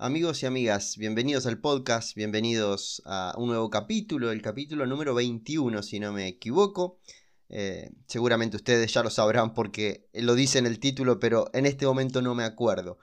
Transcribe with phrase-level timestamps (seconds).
[0.00, 5.82] Amigos y amigas, bienvenidos al podcast, bienvenidos a un nuevo capítulo, el capítulo número 21
[5.82, 7.00] si no me equivoco.
[7.48, 11.84] Eh, seguramente ustedes ya lo sabrán porque lo dice en el título, pero en este
[11.84, 12.98] momento no me acuerdo.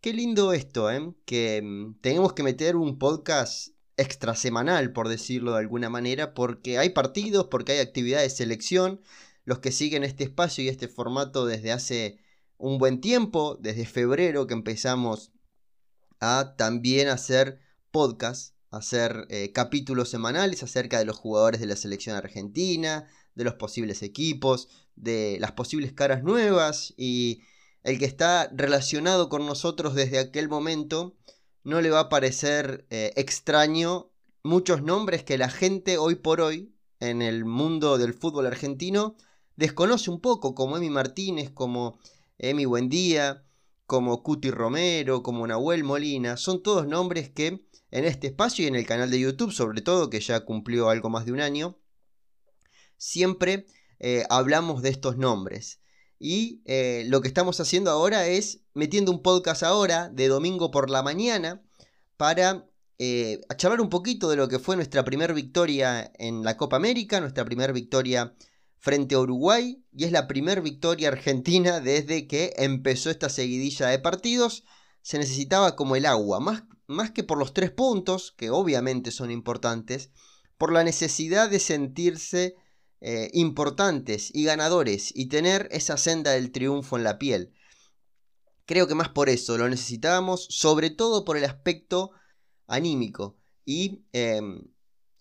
[0.00, 1.14] Qué lindo esto, ¿eh?
[1.24, 6.88] Que mm, tenemos que meter un podcast extrasemanal, por decirlo de alguna manera, porque hay
[6.90, 9.00] partidos, porque hay actividades de selección.
[9.44, 12.18] Los que siguen este espacio y este formato desde hace
[12.56, 15.30] un buen tiempo, desde febrero que empezamos
[16.20, 22.16] a también hacer podcast, hacer eh, capítulos semanales acerca de los jugadores de la selección
[22.16, 27.42] argentina, de los posibles equipos, de las posibles caras nuevas y
[27.82, 31.16] el que está relacionado con nosotros desde aquel momento
[31.64, 34.10] no le va a parecer eh, extraño
[34.42, 39.16] muchos nombres que la gente hoy por hoy en el mundo del fútbol argentino
[39.56, 41.98] desconoce un poco, como Emi Martínez, como
[42.38, 43.44] Emi Buendía,
[43.90, 48.76] como Cuti Romero, como Nahuel Molina, son todos nombres que en este espacio y en
[48.76, 51.76] el canal de YouTube, sobre todo, que ya cumplió algo más de un año,
[52.96, 53.66] siempre
[53.98, 55.80] eh, hablamos de estos nombres.
[56.20, 60.88] Y eh, lo que estamos haciendo ahora es metiendo un podcast ahora, de domingo por
[60.88, 61.60] la mañana,
[62.16, 66.76] para eh, charlar un poquito de lo que fue nuestra primera victoria en la Copa
[66.76, 68.36] América, nuestra primera victoria
[68.80, 73.98] frente a Uruguay y es la primera victoria argentina desde que empezó esta seguidilla de
[73.98, 74.64] partidos.
[75.02, 79.30] Se necesitaba como el agua, más, más que por los tres puntos, que obviamente son
[79.30, 80.10] importantes,
[80.58, 82.56] por la necesidad de sentirse
[83.02, 87.52] eh, importantes y ganadores y tener esa senda del triunfo en la piel.
[88.66, 92.12] Creo que más por eso lo necesitábamos, sobre todo por el aspecto
[92.66, 93.36] anímico.
[93.64, 94.64] Y em,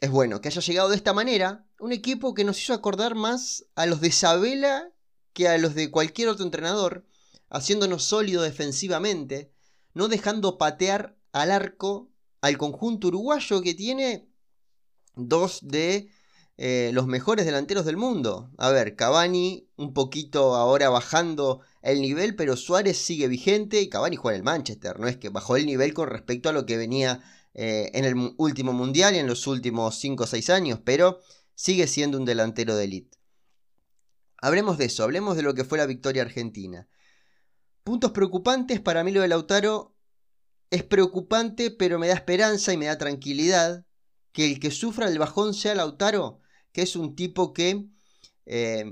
[0.01, 3.65] es bueno que haya llegado de esta manera, un equipo que nos hizo acordar más
[3.75, 4.91] a los de Sabela
[5.33, 7.05] que a los de cualquier otro entrenador,
[7.49, 9.51] haciéndonos sólido defensivamente,
[9.93, 12.09] no dejando patear al arco
[12.41, 14.29] al conjunto uruguayo que tiene
[15.15, 16.09] dos de
[16.57, 18.51] eh, los mejores delanteros del mundo.
[18.57, 24.15] A ver, Cavani un poquito ahora bajando el nivel, pero Suárez sigue vigente y Cavani
[24.15, 26.77] juega en el Manchester, no es que bajó el nivel con respecto a lo que
[26.77, 27.21] venía
[27.53, 31.19] eh, en el último mundial y en los últimos 5 o 6 años, pero
[31.55, 33.17] sigue siendo un delantero de élite.
[34.41, 36.87] Hablemos de eso, hablemos de lo que fue la victoria argentina.
[37.83, 39.95] Puntos preocupantes, para mí lo de Lautaro
[40.69, 43.85] es preocupante, pero me da esperanza y me da tranquilidad
[44.31, 46.39] que el que sufra el bajón sea Lautaro,
[46.71, 47.87] que es un tipo que
[48.45, 48.85] eh,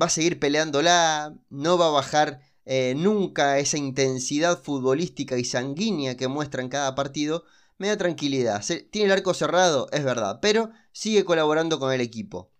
[0.00, 6.16] va a seguir peleándola, no va a bajar eh, nunca esa intensidad futbolística y sanguínea
[6.16, 7.44] que muestra en cada partido,
[7.80, 8.62] me da tranquilidad.
[8.90, 12.52] tiene el arco cerrado, es verdad, pero sigue colaborando con el equipo.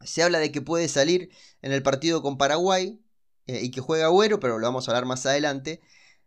[0.00, 3.04] Se habla de que puede salir en el partido con Paraguay
[3.46, 5.80] eh, y que juega Agüero, pero lo vamos a hablar más adelante.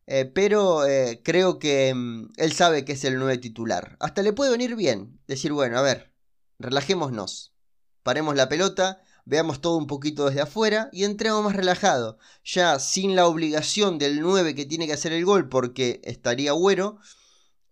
[0.08, 3.96] Eh, pero eh, creo que mm, él sabe que es el 9 titular.
[4.02, 6.14] Hasta le puede venir bien decir, bueno, a ver,
[6.60, 7.56] relajémonos,
[8.04, 13.16] paremos la pelota, veamos todo un poquito desde afuera y entremos más relajado, ya sin
[13.16, 17.00] la obligación del 9 que tiene que hacer el gol porque estaría Agüero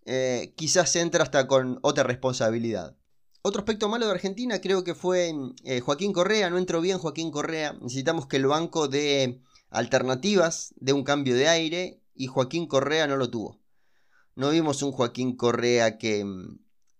[0.06, 2.96] eh, quizás entra hasta con otra responsabilidad.
[3.42, 5.34] Otro aspecto malo de Argentina creo que fue
[5.66, 10.94] eh, Joaquín Correa, no entró bien Joaquín Correa, necesitamos que el banco dé alternativas, de
[10.94, 13.60] un cambio de aire y Joaquín Correa no lo tuvo.
[14.36, 16.26] No vimos un Joaquín Correa que,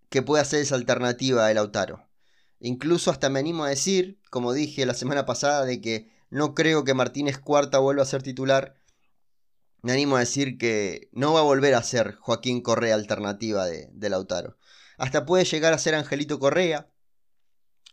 [0.10, 2.08] que pueda hacer esa alternativa de Lautaro.
[2.60, 6.84] Incluso hasta me animo a decir, como dije la semana pasada, de que no creo
[6.84, 8.76] que Martínez Cuarta vuelva a ser titular
[9.84, 14.10] me animo a decir que no va a volver a ser Joaquín Correa alternativa de,
[14.10, 14.58] Lautaro.
[14.98, 16.90] Hasta puede llegar a ser Angelito Correa,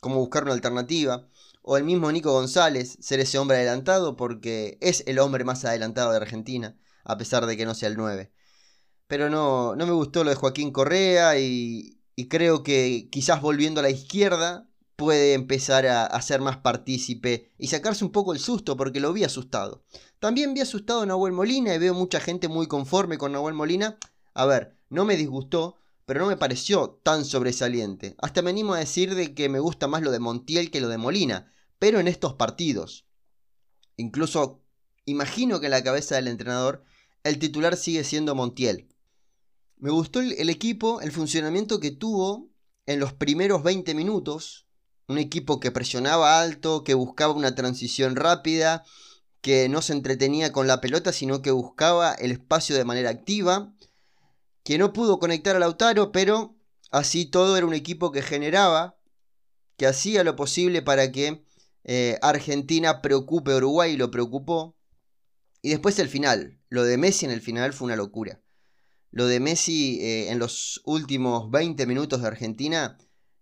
[0.00, 1.28] como buscar una alternativa,
[1.62, 6.12] o el mismo Nico González, ser ese hombre adelantado, porque es el hombre más adelantado
[6.12, 8.32] de Argentina, a pesar de que no sea el 9.
[9.08, 13.80] Pero no, no me gustó lo de Joaquín Correa y, y creo que quizás volviendo
[13.80, 18.76] a la izquierda puede empezar a, ser más partícipe y sacarse un poco el susto
[18.76, 19.82] porque lo vi asustado.
[20.20, 23.98] También vi asustado a Nahuel Molina y veo mucha gente muy conforme con Nahuel Molina.
[24.34, 28.16] A ver, no me disgustó, pero no me pareció tan sobresaliente.
[28.18, 30.88] Hasta me animo a decir de que me gusta más lo de Montiel que lo
[30.88, 33.06] de Molina, pero en estos partidos.
[33.96, 34.62] Incluso
[35.06, 36.84] imagino que en la cabeza del entrenador
[37.24, 38.94] el titular sigue siendo Montiel.
[39.78, 42.50] Me gustó el, el equipo, el funcionamiento que tuvo
[42.84, 44.66] en los primeros 20 minutos,
[45.08, 48.84] un equipo que presionaba alto, que buscaba una transición rápida,
[49.40, 53.72] que no se entretenía con la pelota, sino que buscaba el espacio de manera activa,
[54.64, 56.56] que no pudo conectar a Lautaro, pero
[56.90, 58.98] así todo era un equipo que generaba,
[59.76, 61.42] que hacía lo posible para que
[61.84, 64.76] eh, Argentina preocupe a Uruguay y lo preocupó.
[65.62, 68.40] Y después el final, lo de Messi en el final fue una locura.
[69.10, 72.96] lo de Messi eh, en los últimos 20 minutos de Argentina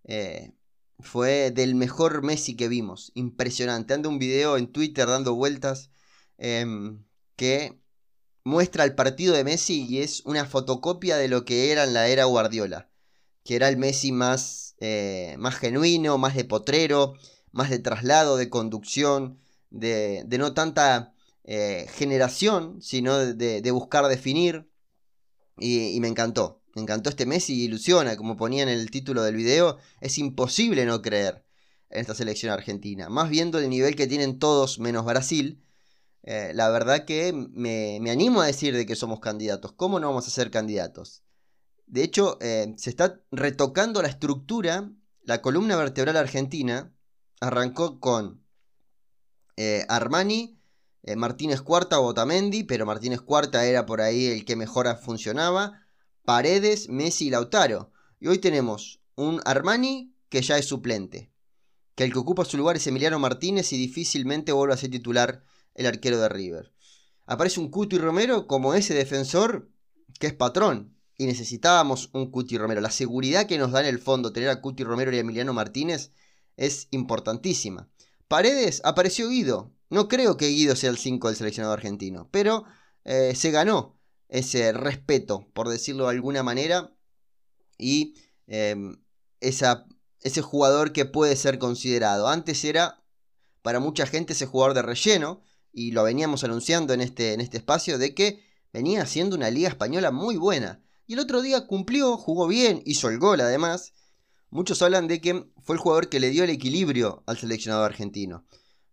[0.05, 0.53] eh,
[1.01, 3.13] fue del mejor Messi que vimos.
[3.15, 3.95] Impresionante.
[3.95, 5.91] Anda un video en Twitter dando vueltas
[6.39, 7.05] em,
[7.37, 7.81] que
[8.45, 12.09] muestra el partido de Messi y es una fotocopia de lo que era en la
[12.09, 12.91] era Guardiola.
[13.45, 17.15] Que era el Messi más, eh, más genuino, más de potrero,
[17.53, 19.39] más de traslado, de conducción,
[19.71, 21.15] de, no tanta
[21.97, 24.69] generación, sino de buscar definir.
[25.61, 26.61] Y, me encantó.
[26.79, 29.79] Me encantó este Messi ilusiona, como ponía en el título del video.
[30.01, 31.45] Es imposible no creer
[31.91, 33.09] en esta selección argentina.
[33.09, 35.61] Más viendo el nivel que tienen todos menos Brasil.
[36.23, 39.73] Eh, la verdad que me, animo a decir de que somos candidatos.
[39.73, 41.25] ¿Cómo no vamos a ser candidatos?
[41.89, 44.89] De hecho, eh, se está retocando la estructura.
[45.23, 46.95] La columna vertebral argentina
[47.41, 48.45] arrancó con
[49.57, 50.61] eh, Armani,
[51.17, 55.88] Martínez Cuarta o Otamendi, pero Martínez Cuarta era por ahí el que mejor funcionaba.
[56.29, 57.91] Paredes, Messi y Lautaro.
[58.21, 61.33] Y hoy tenemos un Armani que ya es suplente.
[61.95, 65.43] Que el que ocupa su lugar es Emiliano Martínez y difícilmente vuelve a ser titular
[65.75, 66.75] el arquero de River.
[67.25, 69.71] Aparece un Cuti Romero como ese defensor
[70.21, 70.95] que es patrón.
[71.17, 72.83] Y necesitábamos un Cuti Romero.
[72.83, 76.13] La seguridad que nos da en el fondo tener a Cuti Romero y Emiliano Martínez
[76.59, 77.89] es importantísima.
[78.29, 82.67] Paredes apareció Guido, no creo que Guido sea el 5 del seleccionado argentino, pero
[83.07, 83.98] eh, se ganó
[84.29, 86.93] ese respeto, por decirlo de alguna manera,
[87.79, 88.15] y
[88.47, 89.01] em,
[89.41, 92.29] ese jugador que puede ser considerado.
[92.29, 93.03] Antes era
[93.63, 95.41] para mucha gente ese jugador de relleno,
[95.73, 98.43] y lo veníamos anunciando en este, en este espacio, de que
[98.73, 100.83] venía haciendo una liga española muy buena.
[101.07, 103.93] Y el otro día cumplió, jugó bien, hizo el gol además.
[104.51, 108.45] Muchos hablan de que fue el jugador que le dio el equilibrio al seleccionado argentino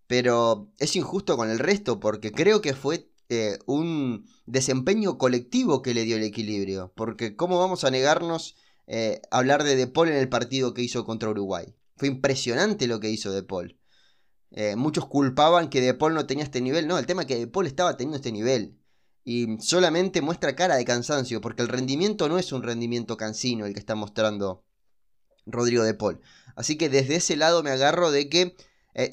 [0.07, 5.95] pero es injusto con el resto porque creo que fue eh, un desempeño colectivo que
[5.95, 6.93] le dio el equilibrio.
[6.95, 8.55] Porque ¿cómo vamos a negarnos
[8.87, 11.73] eh, hablar de De Paul en el partido que hizo contra Uruguay?
[11.97, 13.79] Fue impresionante lo que hizo De Paul.
[14.51, 16.87] Eh, muchos culpaban que De Paul no tenía este nivel.
[16.87, 18.77] No, el tema es que De Paul estaba teniendo este nivel.
[19.23, 23.73] Y solamente muestra cara de cansancio, porque el rendimiento no es un rendimiento cansino el
[23.73, 24.63] que está mostrando
[25.47, 26.21] Rodrigo De Paul.
[26.55, 28.55] Así que desde ese lado me agarro de que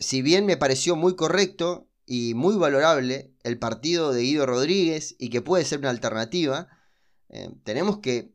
[0.00, 5.30] si bien me pareció muy correcto y muy valorable el partido de Guido Rodríguez y
[5.30, 6.68] que puede ser una alternativa,
[7.28, 8.32] eh, tenemos que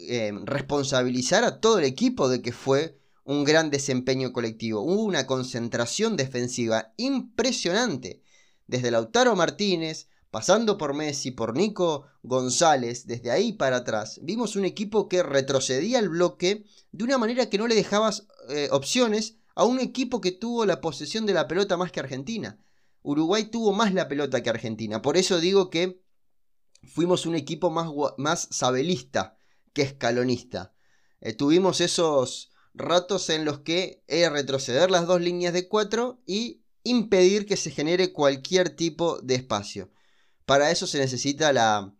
[0.00, 4.80] eh, responsabilizar a todo el equipo de que fue un gran desempeño colectivo.
[4.80, 8.22] Hubo una concentración defensiva impresionante.
[8.66, 14.64] Desde Lautaro Martínez, pasando por Messi, por Nico González, desde ahí para atrás, vimos un
[14.64, 18.26] equipo que retrocedía el bloque de una manera que no le dejabas
[18.70, 22.58] opciones a un equipo que tuvo la posesión de la pelota más que Argentina.
[23.02, 25.02] Uruguay tuvo más la pelota que Argentina.
[25.02, 26.02] Por eso digo que
[26.82, 29.36] fuimos un equipo más, más sabelista
[29.72, 30.74] que escalonista.
[31.20, 36.62] Eh, tuvimos esos ratos en los que era retroceder las dos líneas de cuatro y
[36.84, 39.90] impedir que se genere cualquier tipo de espacio.
[40.46, 41.94] Para eso se necesita la,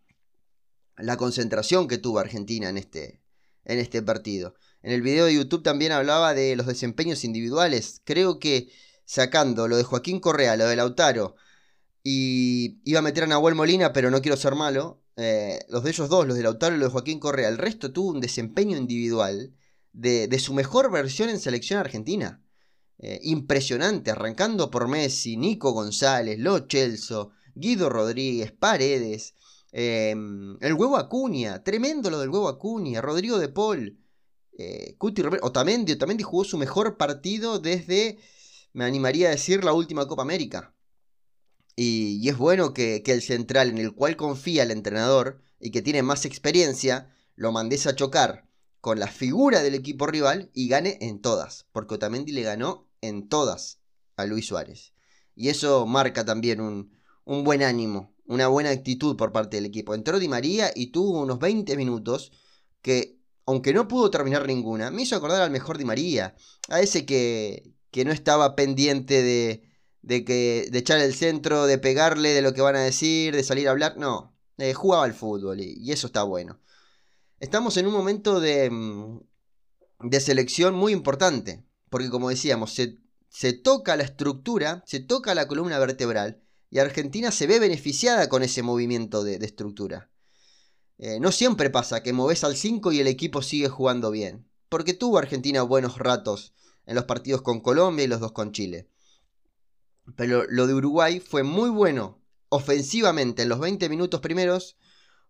[0.97, 3.23] la concentración que tuvo Argentina en este,
[3.65, 4.55] en este partido.
[4.83, 8.01] En el video de YouTube también hablaba de los desempeños individuales.
[8.05, 8.73] Creo que
[9.13, 11.37] sacando lo de Joaquín Correa, lo de Lautaro,
[12.03, 15.03] y iba a meter a Nahuel Molina, pero no quiero ser malo.
[15.17, 17.93] Eh, los de ellos dos, los de Lautaro y los de Joaquín Correa, el resto
[17.93, 19.53] tuvo un desempeño individual
[19.93, 22.43] de, su mejor versión en selección argentina.
[23.01, 29.35] Eh, impresionante, arrancando por Messi, Nico González, Lo Chelso, Guido Rodríguez, Paredes,
[29.73, 33.99] em, el huevo Acuña, tremendo lo del huevo Acuña, Rodrigo de Paul,
[34.57, 38.19] eh, Cuti Romero, Otamendi, Otamendi jugó su mejor partido desde,
[38.73, 40.75] me animaría a decir, la última Copa América.
[41.77, 46.03] Y, es bueno que, el central en el cual confía el entrenador y que tiene
[46.03, 48.47] más experiencia, lo mandes a chocar
[48.81, 51.67] con la figura del equipo rival y gane en todas.
[51.73, 53.79] Porque Otamendi le ganó en todas
[54.17, 54.93] a Luis Suárez.
[55.35, 56.93] Y eso marca también un,
[57.25, 59.95] un buen ánimo, una buena actitud por parte del equipo.
[59.95, 62.33] Entró Di María y tuvo unos 20 minutos
[62.83, 66.37] que aunque no pudo terminar ninguna, me hizo acordar al mejor Di María,
[66.69, 69.63] a ese que, que no estaba pendiente de,
[70.01, 73.45] de, que, de echar el centro, de pegarle, de lo que van a decir, de
[73.45, 76.59] salir a hablar, no, eh, jugaba al fútbol y, eso está bueno.
[77.39, 79.21] Estamos en un momento de, mm,
[80.01, 85.47] de selección muy importante, porque como decíamos, se, se toca la estructura, se toca la
[85.47, 90.11] columna vertebral, y Argentina se ve beneficiada con ese movimiento de estructura.
[90.97, 94.95] Eh, no siempre pasa que moves al 5 y el equipo sigue jugando bien, porque
[94.95, 96.55] tuvo Argentina buenos ratos
[96.87, 98.89] en los partidos con Colombia y los dos con Chile.
[100.17, 104.77] Pero lo de Uruguay fue muy bueno ofensivamente en los 20 minutos primeros,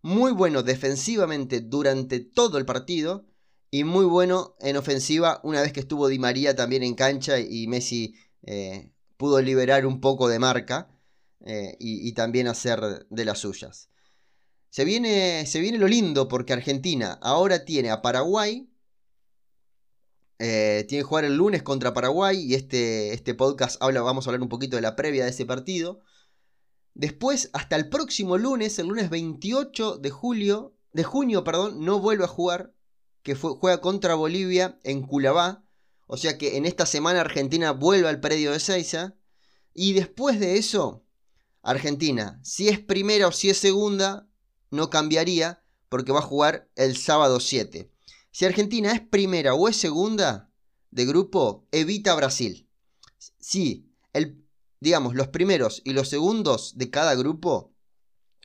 [0.01, 3.25] muy bueno defensivamente durante todo el partido
[3.71, 7.67] y muy bueno en ofensiva una vez que estuvo Di María también en cancha y
[7.67, 10.91] Messi eh, pudo liberar un poco de marca
[11.45, 13.89] eh, y, también hacer de las suyas.
[14.69, 18.69] Se viene, se viene lo lindo porque Argentina ahora tiene a Paraguay.
[20.39, 24.29] Eh, tiene que jugar el lunes contra Paraguay y este, este podcast habla, vamos a
[24.29, 26.01] hablar un poquito de la previa de ese partido.
[26.95, 32.25] Después, hasta el próximo lunes, el lunes 28 de julio, de junio, perdón, no vuelve
[32.25, 32.73] a jugar,
[33.23, 35.63] que juega contra Bolivia en Culabá.
[36.07, 39.15] O sea que en esta semana Argentina vuelve al predio de Seiza.
[39.73, 41.03] Y después de eso,
[41.63, 44.27] Argentina, si es primera o si es segunda,
[44.69, 47.92] no cambiaría porque va a jugar el sábado 7.
[48.33, 50.51] Si Argentina es primera o es segunda
[50.89, 52.67] de grupo, evita Brasil.
[53.39, 53.91] Si
[54.79, 57.73] digamos, los primeros y los segundos de cada grupo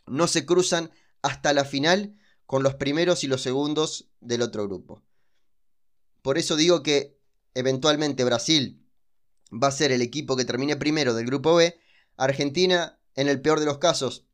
[0.06, 0.92] no se cruzan
[1.22, 5.02] hasta la final con los primeros y los segundos del otro grupo.
[6.20, 7.18] Por eso digo que
[7.54, 8.86] eventualmente Brasil
[9.50, 11.80] va a ser el equipo que termine primero del grupo B.
[12.18, 14.26] Argentina, en el peor de los casos,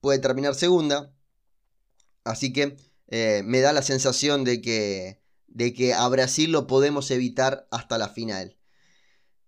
[0.00, 1.14] puede terminar segunda.
[2.24, 2.76] Así que
[3.08, 7.98] eh, me da la sensación de que, de que a Brasil lo podemos evitar hasta
[7.98, 8.56] la final.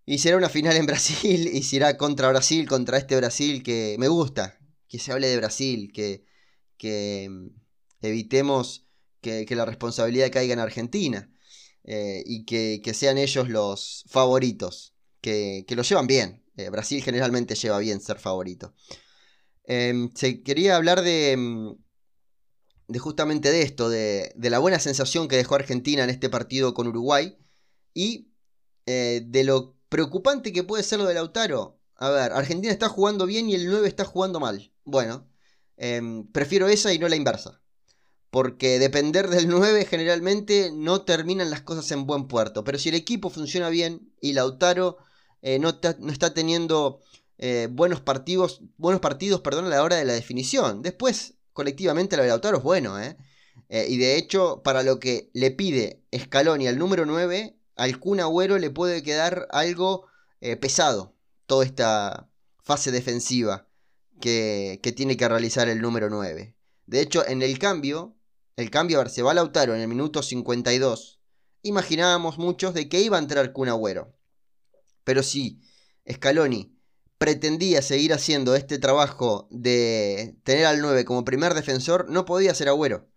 [0.07, 4.09] Y será una final en Brasil y será contra Brasil, contra este Brasil que me
[4.09, 6.25] gusta, que se hable de Brasil, que,
[6.77, 7.49] que mm,
[8.03, 8.87] evitemos
[9.21, 11.31] que, la responsabilidad caiga en Argentina
[11.85, 16.45] eh, y que, sean ellos los favoritos, que, lo llevan bien.
[16.57, 18.75] Eh, Brasil generalmente lleva bien ser favorito.
[19.65, 21.75] Em, se quería hablar de, mm,
[22.89, 26.75] de justamente de esto, de, de, la buena sensación que dejó Argentina en este partido
[26.75, 27.37] con Uruguay
[27.95, 28.29] y
[28.87, 31.79] eh, de lo preocupante que puede ser lo de Lautaro.
[31.97, 34.73] A ver, Argentina está jugando bien y el 9 está jugando mal.
[34.85, 35.29] Bueno,
[35.77, 37.61] em, prefiero esa y no la inversa.
[38.31, 42.65] Porque depender del 9 generalmente no terminan las cosas en buen puerto.
[42.65, 44.99] Pero si el equipo funciona bien y Lautaro
[45.43, 47.03] eh, no, no, está teniendo
[47.39, 50.83] eh, buenos partidos, buenos partidos perdón, a la hora de la definición.
[50.83, 53.01] Después, colectivamente, lo de Lautaro es bueno.
[53.01, 53.17] ¿eh?
[53.69, 58.59] y de hecho, para lo que le pide Scaloni al número 9, al Kun Agüero
[58.59, 60.07] le puede quedar algo
[60.41, 62.31] eh, pesado toda esta
[62.63, 63.67] fase defensiva
[64.21, 66.55] que, tiene que realizar el número 9.
[66.87, 68.15] De hecho, en el cambio,
[68.55, 71.19] el cambio, a ver, se va Lautaro en el minuto 52.
[71.63, 74.15] Imaginábamos muchos de que iba a entrar Kun Agüero.
[75.03, 75.61] Pero si
[76.09, 76.78] Scaloni
[77.19, 82.69] pretendía seguir haciendo este trabajo de tener al 9 como primer defensor, no podía ser
[82.69, 83.09] Agüero.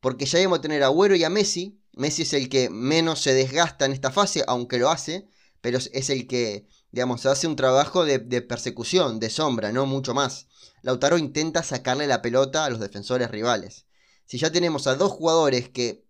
[0.00, 3.20] Porque ya íbamos a tener a Agüero y a Messi, Messi es el que menos
[3.20, 5.28] se desgasta en esta fase, aunque lo hace,
[5.60, 10.48] pero es el que, digamos, hace un trabajo de, persecución, de sombra, no mucho más.
[10.82, 13.86] Lautaro intenta sacarle la pelota a los defensores rivales.
[14.26, 16.04] Si ya tenemos a dos jugadores que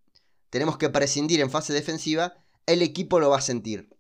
[0.51, 2.35] tenemos que prescindir en fase defensiva,
[2.67, 3.94] el equipo lo va a sentir.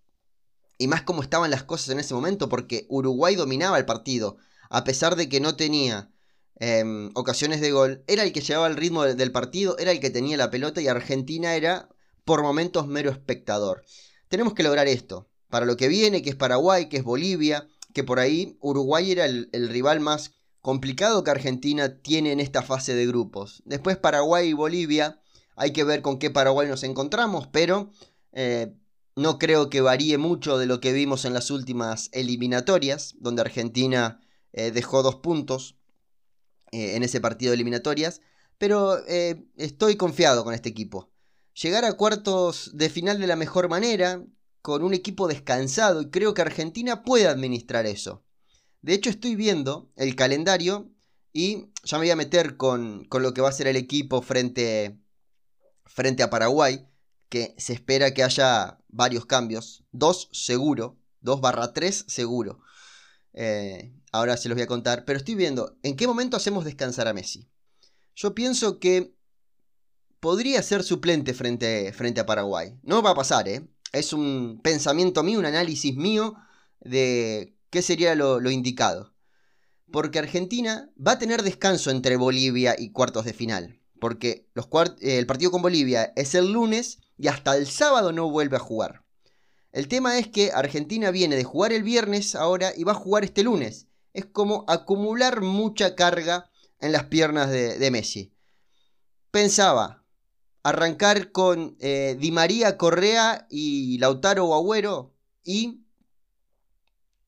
[0.79, 4.39] Y más como estaban las cosas en ese momento, porque Uruguay dominaba el partido,
[4.71, 6.11] a pesar de que no tenía
[6.57, 10.11] Em, ocasiones de gol, era el que llevaba el ritmo del partido, era el que
[10.11, 11.89] tenía la pelota y Argentina era
[12.25, 13.85] por momentos mero espectador.
[14.29, 15.29] Tenemos que lograr esto.
[15.49, 19.25] Para lo que viene, que es Paraguay, que es Bolivia, que por ahí Uruguay era
[19.25, 23.63] el, rival más complicado que Argentina tiene en esta fase de grupos.
[23.67, 25.21] Después Paraguay y Bolivia,
[25.57, 27.91] hay que ver con qué Paraguay nos encontramos, pero
[28.33, 28.75] eh,
[29.17, 34.21] no creo que varíe mucho de lo que vimos en las últimas eliminatorias, donde Argentina
[34.53, 35.77] eh, dejó dos puntos
[36.73, 38.21] eh, en ese partido de eliminatorias,
[38.59, 41.11] pero eh, estoy confiado con este equipo.
[41.55, 44.25] Llegar a cuartos de final de la mejor manera,
[44.61, 48.25] con un equipo descansado, y creo que Argentina puede administrar eso.
[48.83, 50.91] De hecho, estoy viendo el calendario
[51.33, 54.99] y ya me voy a meter con, lo que va a ser el equipo frente,
[55.85, 56.87] frente a Paraguay,
[57.29, 62.61] que se espera que haya varios cambios, dos seguro, dos barra tres seguro.
[63.33, 67.09] Eh, ahora se los voy a contar, pero estoy viendo en qué momento hacemos descansar
[67.09, 67.49] a Messi.
[68.15, 69.15] Yo pienso que
[70.21, 72.79] podría ser suplente frente, frente a Paraguay.
[72.83, 73.69] No va a pasar, ¿eh?
[73.93, 76.37] Es un pensamiento mío, un análisis mío
[76.81, 79.15] de qué sería lo, indicado.
[79.91, 83.81] Porque Argentina va a tener descanso entre Bolivia y cuartos de final.
[84.01, 84.49] Porque
[85.01, 88.61] eh, el partido con Bolivia es el lunes y hasta el sábado no vuelve a
[88.61, 89.05] jugar.
[89.73, 93.25] El tema es que Argentina viene de jugar el viernes ahora y va a jugar
[93.25, 98.33] este lunes es como acumular mucha carga en las piernas de, Messi.
[99.31, 100.05] Pensaba
[100.63, 105.85] arrancar con eh, Di María, Correa y Lautaro Agüero y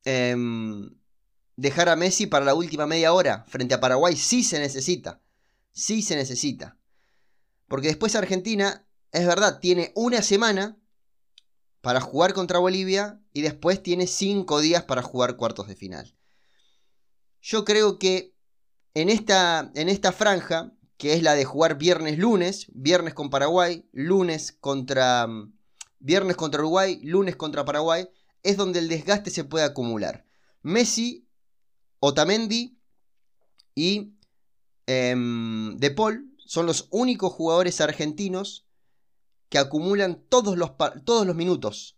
[0.05, 0.97] em,
[1.57, 5.21] dejar a Messi para la última media hora frente a Paraguay si se necesita.
[5.73, 6.79] Sí se necesita.
[7.67, 8.86] Porque después Argentina,
[9.17, 10.77] es verdad, tiene una semana
[11.81, 16.15] para jugar contra Bolivia y después tiene cinco días para jugar cuartos de final.
[17.41, 18.35] Yo creo que
[18.93, 24.53] en esta, en esta franja, que es la de jugar viernes-lunes, viernes con Paraguay, lunes
[24.53, 25.27] contra,
[25.99, 28.09] viernes contra Uruguay, lunes contra Paraguay,
[28.43, 30.27] es donde el desgaste se puede acumular.
[30.61, 31.27] Messi,
[32.01, 32.79] Otamendi
[33.75, 34.13] y
[34.87, 38.66] em, De Paul son los únicos jugadores argentinos
[39.49, 40.73] que acumulan todos los,
[41.05, 41.97] todos los minutos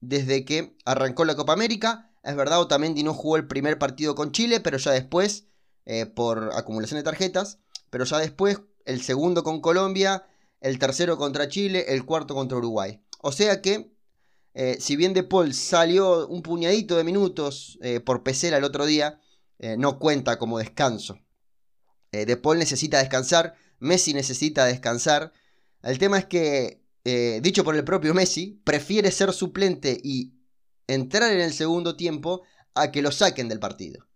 [0.00, 2.12] desde que arrancó la Copa América.
[2.22, 5.46] Es verdad, Otamendi no jugó el primer partido con Chile, pero ya después,
[5.84, 7.58] eh, por acumulación de tarjetas,
[7.90, 10.26] pero ya después el segundo con Colombia,
[10.60, 13.02] el tercero contra Chile, el cuarto contra Uruguay.
[13.20, 13.92] O sea que,
[14.54, 18.86] eh, si bien De Paul salió un puñadito de minutos eh, por Pesela el otro
[18.86, 19.20] día,
[19.78, 21.18] no cuenta como descanso.
[22.12, 25.32] de Paul necesita descansar, Messi necesita descansar.
[25.82, 30.32] El tema es que eh, dicho por el propio Messi, prefiere ser suplente y
[30.88, 32.42] entrar en el segundo tiempo
[32.74, 34.08] a que lo saquen del partido.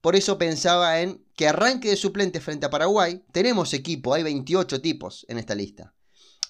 [0.00, 3.24] Por eso pensaba en que arranque de suplente frente a Paraguay.
[3.32, 5.92] Tenemos equipo, hay 28 tipos en esta lista.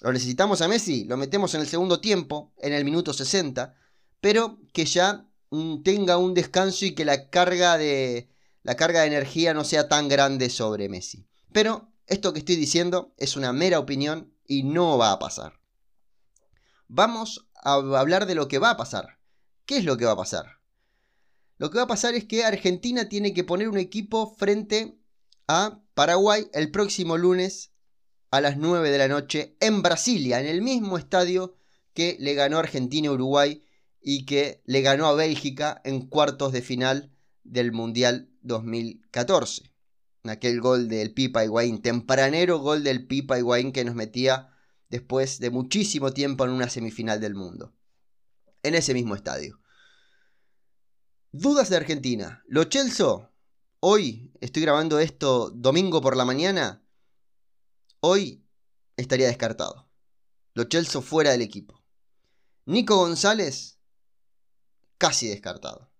[0.01, 3.73] Lo necesitamos a Messi, lo metemos en el segundo tiempo, en el minuto 60,
[4.21, 8.29] pero que ya mm, tenga un descanso y que la carga de
[8.61, 11.25] la carga de energía no sea tan grande sobre Messi.
[11.51, 15.57] Pero esto que estoy diciendo es una mera opinión y no va a pasar
[16.87, 19.19] vamos a hablar de lo que va a pasar.
[19.65, 20.57] ¿Qué es lo que va a pasar?
[21.57, 24.97] Lo que va a pasar es que Argentina tiene que poner un equipo frente
[25.47, 27.71] a Paraguay el próximo lunes
[28.31, 31.55] a las 9 de la noche en Brasilia, en el mismo estadio
[31.93, 33.63] que le ganó Argentina a Uruguay
[34.01, 37.11] y que le ganó a Bélgica en cuartos de final
[37.43, 39.71] del Mundial 2014.
[40.23, 44.49] Aquel gol del Pipa Higuaín, tempranero gol del Pipa Higuaín que nos metía
[44.89, 47.73] después de muchísimo tiempo en una semifinal del mundo.
[48.63, 49.59] En ese mismo estadio.
[51.31, 52.43] Dudas de Argentina.
[52.47, 53.31] Lo Chelso,
[53.79, 56.83] hoy, estoy grabando esto domingo por la mañana,
[57.99, 58.45] hoy
[58.95, 59.89] estaría descartado.
[60.53, 61.83] Lo Chelso fuera del equipo.
[62.65, 63.79] Nico González,
[64.97, 65.91] casi descartado.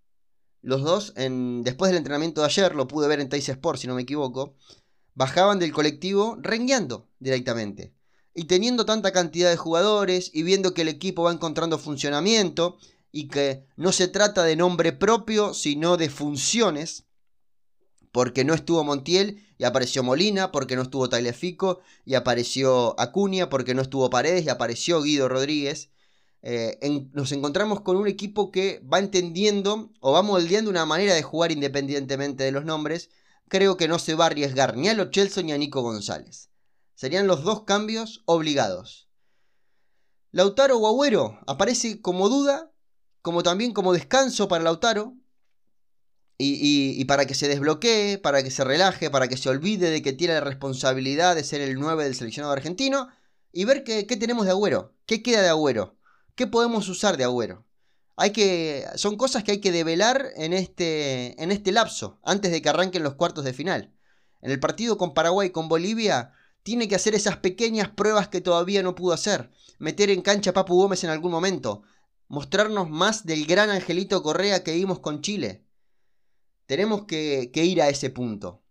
[0.60, 3.86] Los dos, en, después del entrenamiento de ayer, lo pude ver en Tais Sport, si
[3.86, 4.56] no me equivoco,
[5.14, 7.97] bajaban del colectivo rengueando directamente
[8.38, 12.78] y teniendo tanta cantidad de jugadores y viendo que el equipo va encontrando funcionamiento
[13.10, 17.02] y que no se trata de nombre propio, sino de funciones,
[18.12, 23.74] porque no estuvo Montiel y apareció Molina, porque no estuvo Tagliafico y apareció Acuña, porque
[23.74, 25.90] no estuvo Paredes y apareció Guido Rodríguez.
[26.42, 26.78] Eh,
[27.12, 31.50] nos encontramos con un equipo que va entendiendo o va moldeando una manera de jugar
[31.50, 33.10] independientemente de los nombres.
[33.48, 36.47] Creo que no se va a arriesgar ni a Lo Chelsea ni a Nico González.
[36.98, 39.08] Serían los dos cambios obligados.
[40.32, 42.72] Lautaro o Agüero aparece como duda,
[43.22, 45.14] como también como descanso para Lautaro.
[46.38, 50.12] Y, para que se desbloquee, para que se relaje, para que se olvide de que
[50.12, 53.06] tiene la responsabilidad de ser el 9 del seleccionado argentino.
[53.52, 55.96] Y ver qué, tenemos de Agüero, qué queda de Agüero,
[56.34, 57.64] qué podemos usar de Agüero.
[58.16, 62.60] Hay que, son cosas que hay que develar en este, en este lapso, antes de
[62.60, 63.94] que arranquen los cuartos de final.
[64.42, 66.32] En el partido con Paraguay y con Bolivia
[66.68, 69.50] tiene que hacer esas pequeñas pruebas que todavía no pudo hacer.
[69.78, 71.82] Meter en cancha a Papu Gómez en algún momento.
[72.28, 75.64] Mostrarnos más del gran Angelito Correa que vimos con Chile.
[76.66, 78.62] Tenemos que, ir a ese punto.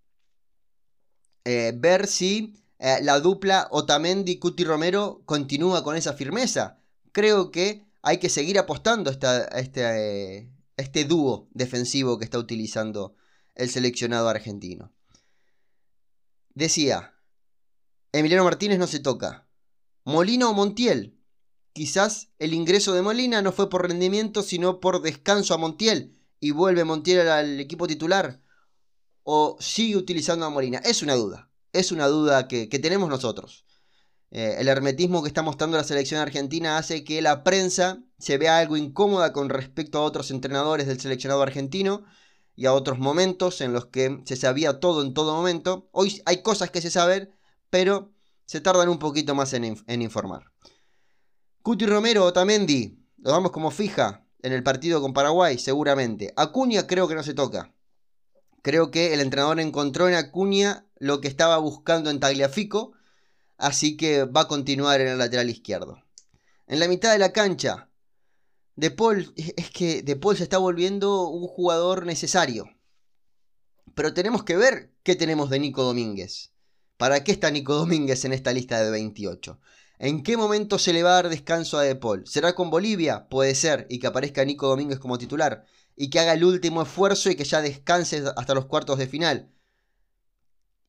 [1.44, 6.80] Eh, ver si eh, la dupla Otamendi-Cuti Romero continúa con esa firmeza.
[7.12, 13.16] Creo que hay que seguir apostando este, este dúo defensivo que está utilizando
[13.56, 14.94] el seleccionado argentino.
[16.54, 17.17] Decía,
[18.12, 19.48] Emiliano Martínez no se toca.
[20.04, 21.20] Molina o Montiel.
[21.74, 26.18] Quizás el ingreso de Molina no fue por rendimiento, sino por descanso a Montiel.
[26.40, 28.42] Y vuelve Montiel al equipo titular.
[29.24, 30.80] O sigue utilizando a Molina.
[30.80, 31.52] Es una duda.
[31.74, 33.66] Es una duda que, tenemos nosotros.
[34.32, 38.58] Eh, el hermetismo que está mostrando la selección argentina hace que la prensa se vea
[38.58, 42.04] algo incómoda con respecto a otros entrenadores del seleccionado argentino
[42.56, 45.90] y a otros momentos en los que se sabía todo en todo momento.
[45.92, 47.37] Hoy hay cosas que se saben
[47.70, 48.14] pero
[48.46, 50.52] se tardan un poquito más en, informar.
[51.62, 56.34] Cuti Romero o Tamendi, lo damos como fija en el partido con Paraguay, seguramente.
[56.38, 57.74] Acuña creo que no se toca.
[58.62, 62.94] Creo que el entrenador encontró en Acuña lo que estaba buscando en Tagliafico,
[63.58, 66.02] así que va a continuar en el lateral izquierdo.
[66.68, 67.90] En la mitad de la cancha,
[68.76, 72.66] De Paul, es que De Paul se está volviendo un jugador necesario.
[73.96, 76.54] Pero tenemos que ver qué tenemos de Nico Domínguez.
[76.98, 79.60] ¿Para qué está Nico Domínguez en esta lista de 28?
[80.00, 82.26] ¿En qué momento se le va a dar descanso a De Paul?
[82.28, 83.28] ¿Será con Bolivia?
[83.30, 87.30] Puede ser, y que aparezca Nico Domínguez como titular, y que haga el último esfuerzo
[87.30, 89.52] y que ya descanse hasta los cuartos de final.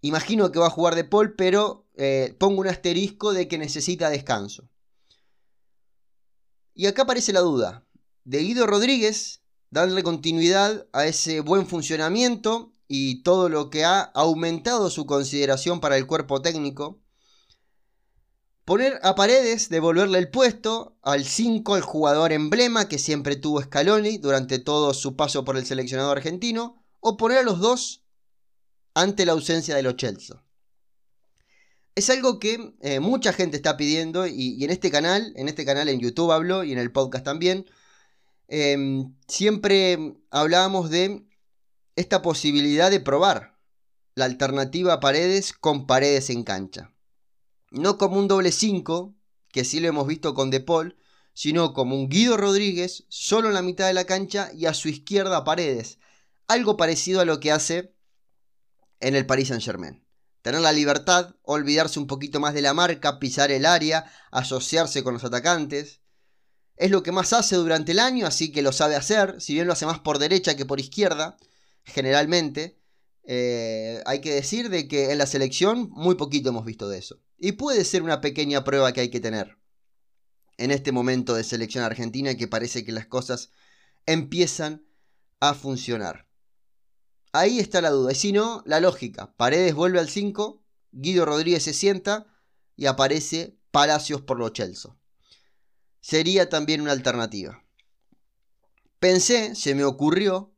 [0.00, 4.08] Imagino que va a jugar De Paul, pero eh, pongo un asterisco de que necesita
[4.08, 4.68] descanso.
[6.74, 7.84] Y acá aparece la duda.
[8.24, 14.88] De Guido Rodríguez, darle continuidad a ese buen funcionamiento y todo lo que ha aumentado
[14.88, 16.98] su consideración para el cuerpo técnico.
[18.64, 24.18] Poner a Paredes, devolverle el puesto al 5, el jugador emblema que siempre tuvo Scaloni
[24.18, 28.04] durante todo su paso por el seleccionado argentino, o poner a los dos
[28.94, 30.42] ante la ausencia de los Chelsea.
[31.94, 35.88] Es algo que eh, mucha gente está pidiendo y, en este canal, en este canal
[35.88, 37.66] en YouTube hablo y en el podcast también,
[38.48, 41.27] em, siempre hablábamos de
[41.98, 43.58] esta posibilidad de probar
[44.14, 46.94] la alternativa a Paredes con Paredes en cancha.
[47.72, 49.16] No como un doble 5,
[49.50, 50.96] que sí lo hemos visto con De Paul,
[51.34, 54.88] sino como un Guido Rodríguez solo en la mitad de la cancha y a su
[54.88, 55.98] izquierda Paredes.
[56.46, 57.92] Algo parecido a lo que hace
[59.00, 60.06] en el Paris Saint Germain.
[60.42, 65.14] Tener la libertad, olvidarse un poquito más de la marca, pisar el área, asociarse con
[65.14, 66.00] los atacantes.
[66.76, 69.66] Es lo que más hace durante el año, así que lo sabe hacer, si bien
[69.66, 71.36] lo hace más por derecha que por izquierda
[71.88, 72.78] generalmente.
[73.24, 77.20] Eh, hay que decir de que en la selección muy poquito hemos visto de eso.
[77.36, 79.58] Y puede ser una pequeña prueba que hay que tener
[80.56, 83.50] en este momento de selección argentina que parece que las cosas
[84.06, 84.84] empiezan
[85.40, 86.26] a funcionar.
[87.32, 88.12] Ahí está la duda.
[88.12, 89.34] Y si no, la lógica.
[89.36, 92.26] Paredes vuelve al 5, Guido Rodríguez se sienta
[92.76, 94.96] y aparece Palacios por los Chelsea.
[96.00, 97.62] Sería también una alternativa.
[98.98, 100.52] Pensé, se me ocurrió,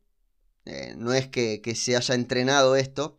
[0.65, 3.17] eh, no es que, se haya entrenado esto,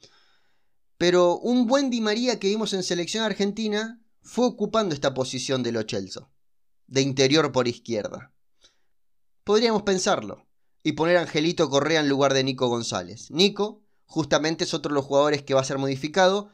[0.96, 5.72] pero un buen Di María que vimos en selección argentina fue ocupando esta posición de
[5.72, 6.28] los Chelsea,
[6.86, 8.32] de interior por izquierda.
[9.42, 10.46] Podríamos pensarlo
[10.84, 13.30] y poner Angelito Correa en lugar de Nico González.
[13.30, 16.50] Nico, justamente, es otro de los jugadores que va a ser modificado.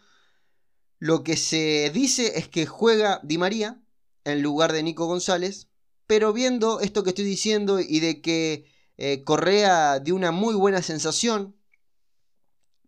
[0.98, 3.82] Lo que se dice es que juega Di María
[4.24, 5.68] en lugar de Nico González,
[6.06, 10.82] pero viendo esto que estoy diciendo y de que eh, Correa dio una muy buena
[10.82, 11.56] sensación,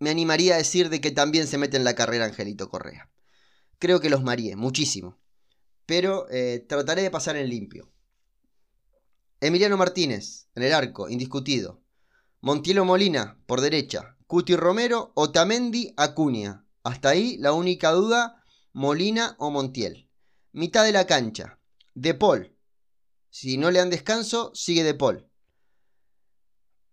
[0.00, 3.10] me animaría a decir de que también se mete en la carrera Angelito Correa.
[3.78, 5.18] Creo que los mareé muchísimo,
[5.86, 7.92] pero eh, trataré de pasar en limpio.
[9.40, 11.80] Emiliano Martínez, en el arco, indiscutido.
[12.40, 14.16] Montielo Molina, por derecha.
[14.26, 16.66] Cuti Romero, Otamendi, Acuña.
[16.82, 18.42] Hasta ahí la única duda,
[18.72, 20.10] Molina o Montiel.
[20.52, 21.58] Mitad de la cancha.
[21.94, 22.56] De Paul.
[23.30, 25.29] Si no le dan descanso, sigue De Paul.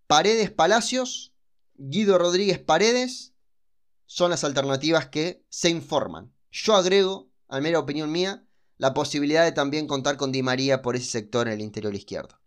[0.08, 1.34] Paredes Palacios,
[1.74, 3.34] Guido Rodríguez Paredes
[4.06, 6.32] son las alternativas que se informan.
[6.50, 8.42] Yo agrego, a mera opinión mía,
[8.78, 12.40] la posibilidad de también contar con Di María por ese sector en el interior izquierdo.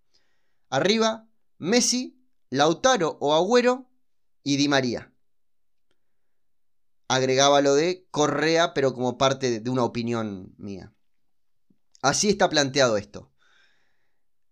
[0.71, 1.27] Arriba,
[1.59, 2.19] Messi,
[2.49, 3.87] Lautaro o Agüero
[4.41, 5.13] y Di María.
[7.07, 10.95] Agregaba lo de Correa, pero como parte de una opinión mía.
[12.01, 13.30] Así está planteado esto.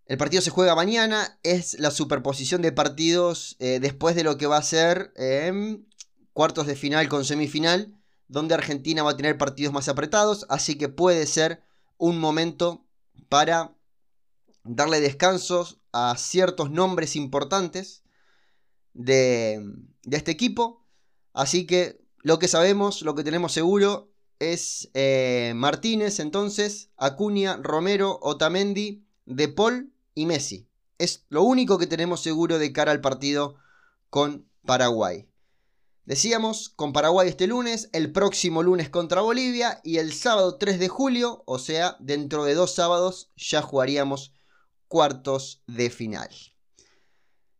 [0.10, 4.48] El partido se juega mañana, es la superposición de partidos eh, después de lo que
[4.48, 5.14] va a ser
[6.34, 7.94] cuartos de final con semifinal,
[8.28, 11.62] donde Argentina va a tener partidos más apretados, así que puede ser
[11.98, 12.88] un momento
[13.30, 13.76] para
[14.64, 18.02] darle descansos a ciertos nombres importantes
[18.94, 19.64] de,
[20.10, 20.88] este equipo.
[21.34, 28.18] Así que lo que sabemos, lo que tenemos seguro es eh, Martínez, entonces, Acuña, Romero,
[28.24, 30.68] Otamendi, De Paul y Messi.
[30.98, 33.56] Es lo único que tenemos seguro de cara al partido
[34.10, 35.30] con Paraguay.
[36.04, 40.90] Decíamos, con Paraguay este lunes, el próximo lunes contra Bolivia y el sábado 3 de
[40.90, 44.34] julio, o sea, dentro de dos sábados ya jugaríamos
[44.90, 46.30] cuartos de final.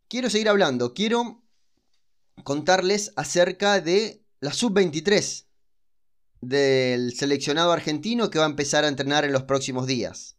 [0.08, 1.42] Quiero seguir hablando, quiero
[2.44, 5.46] contarles acerca de la sub-23
[6.42, 10.36] del seleccionado argentino que va a empezar a entrenar en los próximos días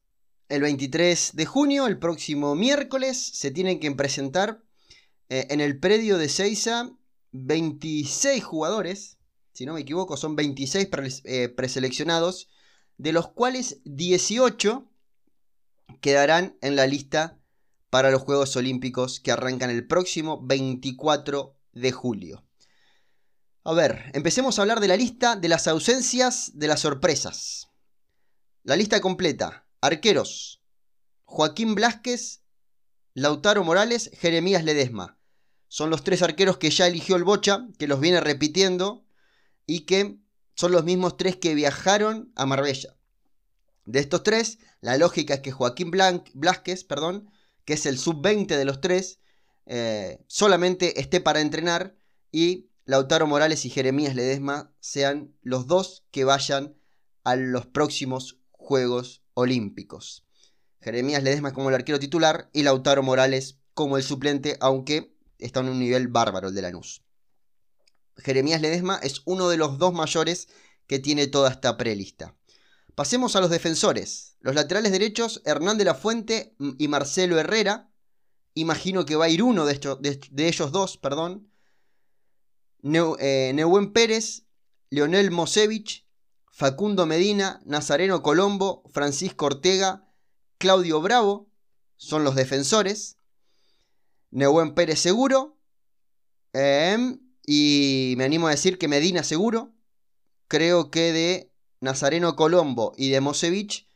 [0.52, 4.62] el 23 de junio, el próximo miércoles, se tienen que presentar
[5.30, 6.92] eh, en el predio de Seiza
[7.32, 9.18] 26 jugadores,
[9.54, 10.90] si no me equivoco, son 26
[11.24, 12.50] eh, preseleccionados,
[12.98, 14.92] de los cuales 18
[16.02, 17.40] quedarán en la lista
[17.90, 22.44] para los Juegos Olímpicos que arrancan el próximo 24 de julio.
[23.64, 27.70] A ver, empecemos a hablar de la lista de las ausencias de las sorpresas.
[28.64, 29.66] La lista completa.
[29.82, 30.62] Arqueros.
[31.26, 32.44] Joaquín Blasquez,
[33.16, 35.18] Lautaro Morales, Jeremías Ledesma.
[35.70, 39.04] Son los tres arqueros que ya eligió el Bocha, que los viene repitiendo
[39.66, 40.20] y que
[40.54, 42.96] son los mismos tres que viajaron a Marbella.
[43.86, 47.32] De estos tres, la lógica es que Joaquín Blasquez, perdón,
[47.66, 49.20] que es el sub-20 de los tres,
[49.66, 51.96] eh, solamente esté para entrenar
[52.32, 56.76] y Lautaro Morales y Jeremías Ledesma sean los dos que vayan
[57.24, 60.26] a los próximos Juegos Olímpicos.
[60.82, 65.70] Jeremías Ledesma como el arquero titular y Lautaro Morales como el suplente, aunque está en
[65.70, 67.04] un nivel bárbaro el de Lanús.
[68.18, 70.48] Jeremías Ledesma es uno de los dos mayores
[70.88, 72.36] que tiene toda esta prelista.
[72.96, 74.36] Pasemos a los defensores.
[74.42, 77.90] Los laterales derechos, Hernán de la Fuente y Marcelo Herrera.
[78.54, 79.80] Imagino que va a ir uno de,
[80.38, 81.50] ellos dos, perdón.
[82.84, 84.44] Eh, Neuwen Pérez,
[84.90, 86.06] Leonel Mosevich,
[86.62, 90.08] Facundo Medina, Nazareno Colombo, Francisco Ortega,
[90.60, 91.50] Claudio Bravo
[91.98, 93.18] son los defensores.
[94.30, 95.58] Neuwen Pérez seguro.
[96.54, 99.74] Em, y me animo a decir que Medina seguro.
[100.48, 103.88] Creo que de Nazareno Colombo y de Mosevich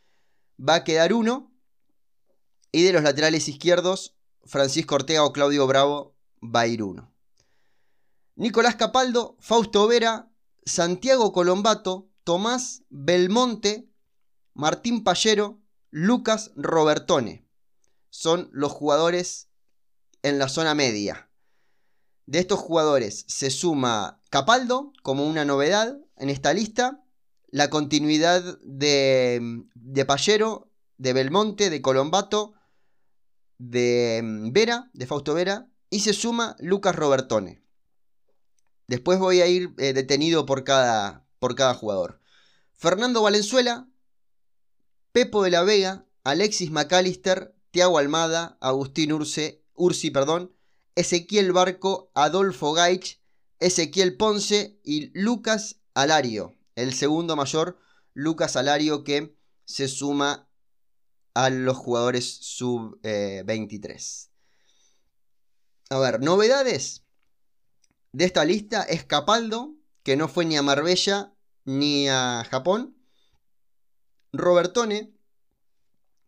[0.60, 1.54] va a quedar uno.
[2.72, 7.14] Y de los laterales izquierdos, Francisco Ortega o Claudio Bravo va a ir uno.
[8.36, 10.32] Nicolás Capaldo, Fausto Vera,
[10.66, 13.88] Santiago Colombato, Tomás Belmonte,
[14.56, 15.62] Martín Pallero,
[15.92, 17.48] Lucas Robertone.
[18.10, 19.50] Son los jugadores
[20.24, 21.30] en la zona media.
[22.26, 27.06] De estos jugadores se suma Capaldo como una novedad en esta lista,
[27.52, 32.54] la continuidad de, de Pallero, de Belmonte, de Colombato,
[33.60, 37.62] de mm, Vera, de Fausto Vera, y se suma Lucas Robertone.
[38.88, 42.20] Después voy a ir eh, detenido por cada, por cada jugador.
[42.74, 43.88] Fernando Valenzuela,
[45.12, 50.54] Pepo de la Vega, Alexis McAllister, Tiago Almada, Agustín Urce, Ursi, perdón,
[50.96, 53.22] Ezequiel Barco, Adolfo Gaich,
[53.60, 57.80] Ezequiel Ponce y Lucas Alario, el segundo mayor,
[58.14, 60.48] Lucas Alario, que se suma
[61.34, 64.30] a los jugadores sub-23.
[65.90, 67.04] a ver, novedades
[68.14, 71.34] de esta lista es Capaldo, que no fue ni a Marbella
[71.66, 72.96] ni a Japón.
[74.32, 75.16] Robertone,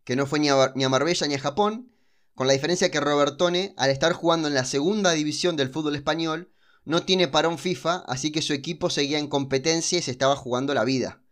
[0.02, 1.92] que no fue ni a, Marbella ni a Japón.
[2.34, 6.52] Con la diferencia que Robertone, al estar jugando en la segunda división del fútbol español,
[6.84, 10.74] no tiene parón FIFA, así que su equipo seguía en competencia y se estaba jugando
[10.74, 11.22] la vida.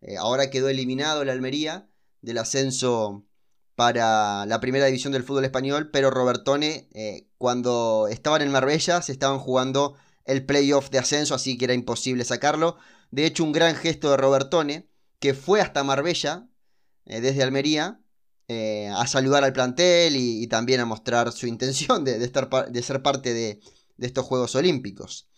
[0.00, 1.88] Eh, ahora quedó eliminado la Almería
[2.20, 3.24] del ascenso
[3.76, 9.12] para la primera división del fútbol español, pero Robertone, eh, cuando estaban en Marbella, se
[9.12, 12.76] estaban jugando el playoff de ascenso, así que era imposible sacarlo.
[13.10, 16.48] De hecho, un gran gesto de Robertone, que fue hasta Marbella,
[17.06, 18.00] eh, desde Almería,
[18.48, 23.02] eh, a saludar al plantel y, también a mostrar su intención de, estar, de ser
[23.02, 23.60] parte de,
[23.96, 25.28] de estos Juegos Olímpicos.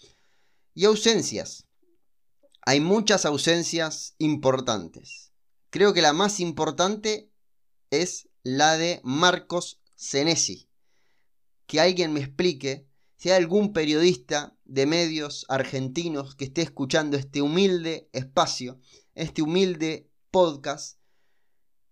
[0.74, 1.66] Y ausencias.
[2.62, 5.32] Hay muchas ausencias importantes.
[5.70, 7.30] Creo que la más importante
[7.90, 10.68] es la de Marcos Senesi.
[11.66, 12.86] Que alguien me explique
[13.24, 18.78] si hay algún periodista de medios argentinos que esté escuchando este humilde espacio,
[19.14, 20.98] este humilde podcast,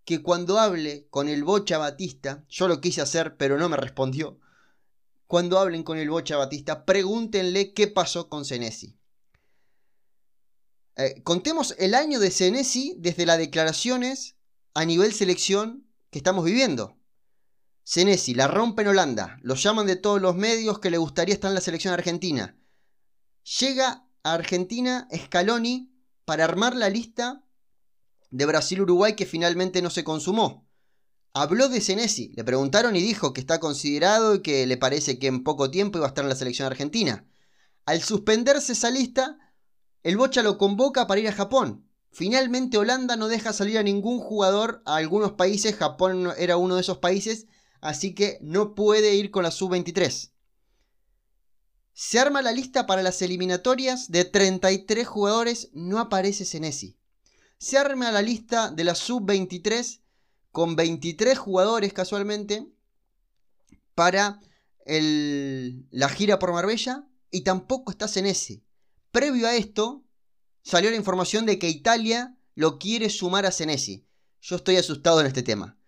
[0.04, 4.40] que cuando hable con el Bocha Batista, yo lo quise hacer pero no me respondió,
[5.26, 8.98] cuando hablen con el Bocha Batista, pregúntenle qué pasó con Senesi.
[10.96, 14.36] Eh, contemos el año de Senesi desde las declaraciones
[14.74, 16.98] a nivel selección que estamos viviendo.
[17.84, 21.50] Senesi la rompe en Holanda, lo llaman de todos los medios que le gustaría estar
[21.50, 22.56] en la selección argentina.
[23.60, 25.92] Llega a Argentina Scaloni
[26.24, 27.44] para armar la lista
[28.30, 30.68] de Brasil-Uruguay que finalmente no se consumó.
[31.34, 35.26] Habló de Senesi, le preguntaron y dijo que está considerado y que le parece que
[35.26, 37.26] en poco tiempo iba a estar en la selección argentina.
[37.84, 39.38] Al suspenderse esa lista,
[40.04, 41.88] el Bocha lo convoca para ir a Japón.
[42.12, 46.82] Finalmente Holanda no deja salir a ningún jugador a algunos países, Japón era uno de
[46.82, 47.46] esos países,
[47.82, 50.30] así que no puede ir con la sub-23.
[51.92, 56.96] Se arma la lista para las eliminatorias de 33 jugadores, no aparece Senesi
[57.62, 60.00] se arma la lista de la sub-23
[60.50, 62.66] con 23 jugadores casualmente
[63.94, 64.40] para
[64.84, 68.64] la gira por Marbella y tampoco está Senesi.
[69.12, 70.02] Previo a esto,
[70.64, 74.08] salió la información de que Italia lo quiere sumar a Senesi.
[74.40, 75.78] Yo estoy asustado en este tema.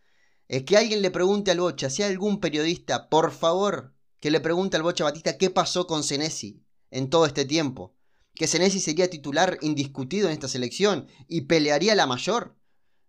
[0.49, 4.41] Es que alguien le pregunte al Bocha, si hay algún periodista, por favor, que le
[4.41, 7.95] pregunte al Bocha Batista qué pasó con Senesi en todo este tiempo
[8.35, 12.57] que Senesi sería titular indiscutido en esta selección y pelearía la mayor.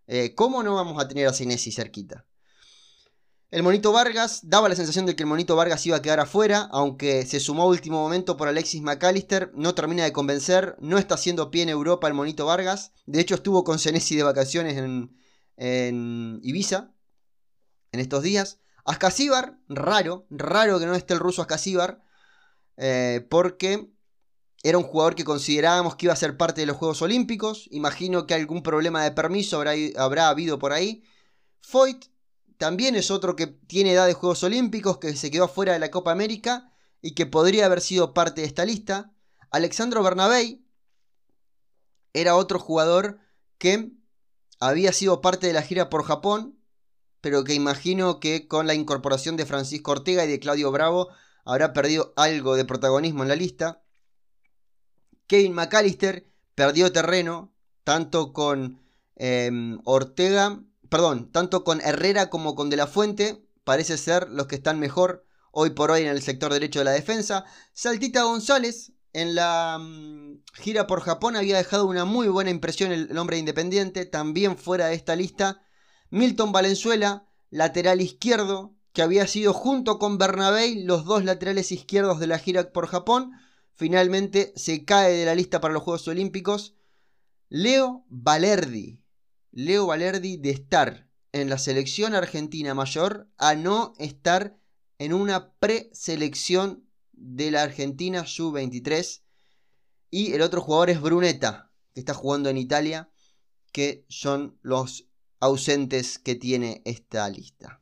[0.08, 2.26] Eh, ¿Cómo no vamos a tener a Senesi cerquita?
[3.52, 6.68] El Monito Vargas daba la sensación de que el Monito Vargas iba a quedar afuera,
[6.72, 11.16] aunque se sumó a último momento por Alexis McAllister, no termina de convencer, no está
[11.16, 16.40] haciendo pie en Europa el Monito Vargas, de hecho estuvo con Senesi de vacaciones en,
[16.44, 16.94] Ibiza
[17.96, 18.60] en estos días.
[18.86, 22.04] Ascasíbar, raro, raro que no esté el ruso Ascasíbar,
[22.78, 23.90] eh, porque
[24.62, 28.28] era un jugador que considerábamos que iba a ser parte de los Juegos Olímpicos, imagino
[28.28, 29.62] que algún problema de permiso
[29.98, 31.04] habrá, habido por ahí.
[31.62, 32.06] Foyt
[32.58, 35.92] también es otro que tiene edad de Juegos Olímpicos, que se quedó fuera de la
[35.92, 39.12] Copa América y que podría haber sido parte de esta lista.
[39.52, 40.66] Alexandro Bernabei
[42.14, 43.20] era otro jugador
[43.58, 43.92] que
[44.60, 46.55] había sido parte de la gira por Japón,
[47.26, 51.10] pero que imagino que con la incorporación de Francisco Ortega y de Claudio Bravo
[51.44, 53.82] habrá perdido algo de protagonismo en la lista.
[55.26, 57.52] Kevin McAllister perdió terreno
[57.84, 58.80] tanto con
[59.16, 64.54] em, Ortega perdón, tanto con Herrera como con De la Fuente, parece ser los que
[64.58, 67.44] están mejor hoy por hoy en el sector derecho de la defensa.
[67.74, 73.18] Saltita González, en la mm, gira por Japón, había dejado una muy buena impresión el,
[73.18, 75.65] hombre independiente, también fuera de esta lista.
[76.10, 82.28] Milton Valenzuela, lateral izquierdo, que había sido junto con Bernabé los dos laterales izquierdos de
[82.28, 83.32] la gira por Japón.
[83.74, 86.76] Finalmente se cae de la lista para los Juegos Olímpicos.
[87.50, 89.02] Leo Valerdi,
[89.52, 94.58] Leo Valerdi de estar en la selección argentina mayor a no estar
[95.00, 99.22] en una preselección de la Argentina sub-23.
[100.10, 103.10] Y el otro jugador es Brunetta, que está jugando en Italia,
[103.74, 105.10] que son los
[105.46, 107.82] ausentes que tiene esta lista.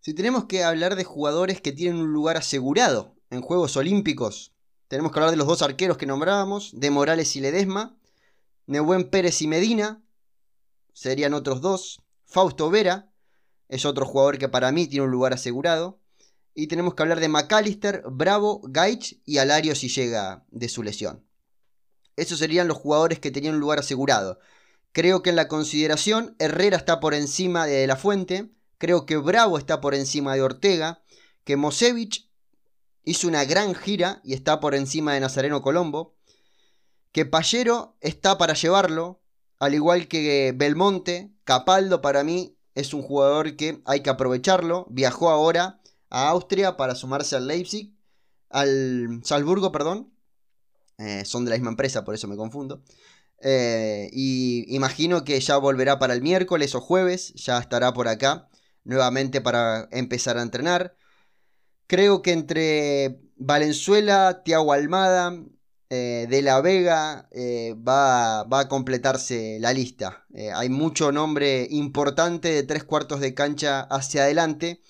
[0.00, 4.54] Si tenemos que hablar de jugadores que tienen un lugar asegurado en Juegos Olímpicos,
[4.88, 7.96] tenemos que hablar de los dos arqueros que nombrábamos, de Morales y Ledesma,
[8.66, 10.02] Nebuen Pérez y Medina,
[10.92, 12.02] serían otros dos.
[12.24, 13.10] Fausto Vera
[13.68, 16.00] es otro jugador que para mí tiene un lugar asegurado.
[16.54, 21.26] Y tenemos que hablar de McAllister, Bravo, Gaich y Alario si llega de su lesión.
[22.16, 24.38] Esos serían los jugadores que tenían un lugar asegurado.
[24.94, 28.52] Creo que en la consideración Herrera está por encima de, La Fuente.
[28.78, 31.02] Creo que Bravo está por encima de Ortega.
[31.42, 32.30] Que Mosevich
[33.02, 36.14] hizo una gran gira y está por encima de Nazareno Colombo.
[37.10, 39.20] Que Pallero está para llevarlo
[39.58, 44.86] al igual que Belmonte, Capaldo para mí es un jugador que hay que aprovecharlo.
[44.90, 47.96] Viajó ahora a Austria para sumarse al Leipzig,
[48.48, 50.14] al Salzburgo, perdón.
[50.98, 52.84] Eh, son de la misma empresa, por eso me confundo.
[53.40, 58.48] Eh, y imagino que ya volverá para el miércoles o jueves, ya estará por acá
[58.84, 60.96] nuevamente para empezar a entrenar.
[61.86, 65.34] Creo que entre Valenzuela, Tiago Almada,
[65.90, 70.26] eh, de la Vega eh, va, a completarse la lista.
[70.54, 74.80] Hay mucho nombre importante de tres cuartos de cancha hacia adelante,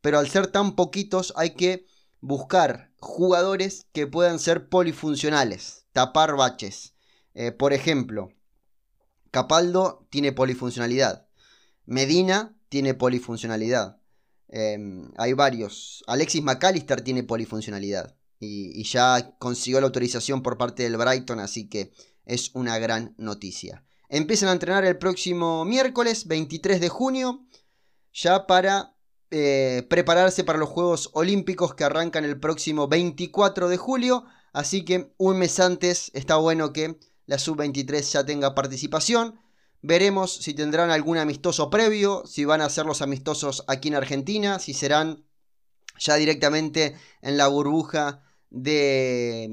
[0.00, 1.86] pero al ser tan poquitos hay que
[2.20, 6.93] buscar jugadores que puedan ser polifuncionales, tapar baches.
[7.58, 8.32] Por ejemplo,
[9.30, 11.26] Capaldo tiene polifuncionalidad,
[11.86, 13.98] Medina tiene polifuncionalidad.
[15.16, 16.04] hay varios.
[16.06, 21.92] Alexis McAllister tiene polifuncionalidad y, ya consiguió la autorización por parte del Brighton, así que
[22.24, 23.84] es una gran noticia.
[24.08, 27.46] Empiezan a entrenar el próximo miércoles 23 de junio,
[28.12, 28.94] ya para
[29.30, 35.12] eh, prepararse para los Juegos Olímpicos que arrancan el próximo 24 de julio, así que
[35.16, 39.40] un mes antes está bueno que la sub-23 ya tenga participación.
[39.82, 44.58] Veremos si tendrán algún amistoso previo, si van a ser los amistosos aquí en Argentina,
[44.58, 45.24] si serán
[45.98, 49.48] ya directamente en la burbuja de,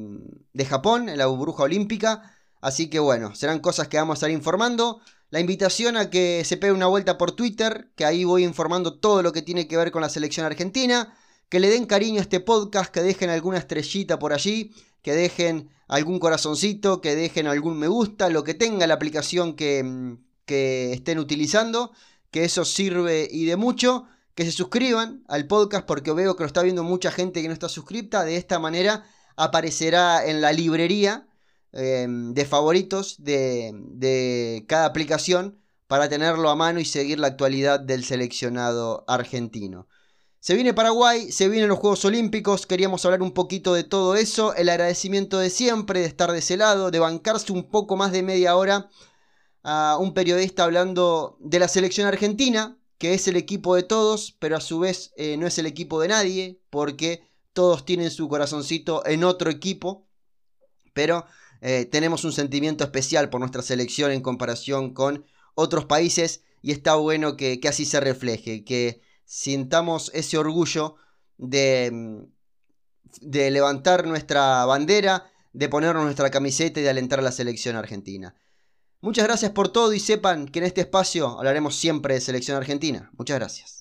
[0.54, 2.38] de Japón, en la burbuja olímpica.
[2.62, 5.02] Así que bueno, serán cosas que vamos a estar informando.
[5.32, 9.24] La invitación a que se pegue una vuelta por Twitter, que ahí voy informando todo
[9.24, 11.14] lo que tiene que ver con la selección argentina.
[11.50, 15.70] Que le den cariño a este podcast, que dejen alguna estrellita por allí, que dejen
[15.92, 21.20] algún corazoncito, que dejen algún me gusta, lo que tenga la aplicación que, que estén
[21.20, 21.92] utilizando,
[22.32, 26.48] que eso sirve y de mucho que se suscriban al podcast porque veo que lo
[26.48, 28.24] está viendo mucha gente que no está suscripta.
[28.24, 29.04] De esta manera
[29.36, 31.28] aparecerá en la librería
[31.74, 37.82] em, de favoritos de, de cada aplicación para tenerlo a mano y seguir la actualidad
[37.82, 39.90] del seleccionado argentino.
[40.42, 44.56] Se viene Paraguay, se vienen los Juegos Olímpicos, queríamos hablar un poquito de todo eso,
[44.56, 48.24] el agradecimiento de siempre, de estar de ese lado, de bancarse un poco más de
[48.24, 48.90] media hora
[49.62, 54.58] a un periodista hablando de la selección argentina, que es el equipo de todos, pero
[54.58, 57.22] a su vez eh, no es el equipo de nadie, porque
[57.54, 60.08] todos tienen su corazoncito en otro equipo,
[60.94, 61.24] pero
[61.62, 65.24] eh, tenemos un sentimiento especial por nuestra selección en comparación con
[65.54, 69.02] otros países y está bueno que, así se refleje, que
[69.32, 70.96] sintamos ese orgullo
[71.38, 72.28] de,
[73.22, 78.36] de levantar nuestra bandera, de ponernos nuestra camiseta y de alentar a la selección argentina.
[79.00, 83.10] Muchas gracias por todo y sepan que en este espacio hablaremos siempre de selección argentina.
[83.14, 83.81] Muchas gracias.